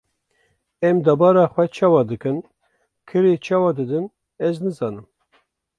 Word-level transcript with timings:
Em 0.87 0.97
debara 1.05 1.43
xwe 1.53 1.65
çawa 1.75 2.01
dikin, 2.09 2.37
kirê 3.07 3.33
çawa 3.45 3.71
didin 3.77 4.05
ez 4.47 4.55
nizanim. 4.65 5.07